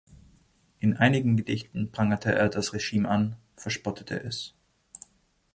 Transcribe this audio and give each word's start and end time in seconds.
In 0.79 0.97
einigen 0.97 1.37
Gedichten 1.37 1.91
prangerte 1.91 2.31
er 2.33 2.49
das 2.49 2.73
Regime 2.73 3.07
an, 3.07 3.35
verspottete 3.55 4.19
es. 4.19 4.55